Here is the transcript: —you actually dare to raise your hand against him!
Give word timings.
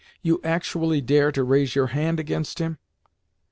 —you 0.23 0.41
actually 0.43 0.99
dare 0.99 1.31
to 1.31 1.43
raise 1.43 1.75
your 1.75 1.85
hand 1.93 2.19
against 2.19 2.57
him! 2.57 2.79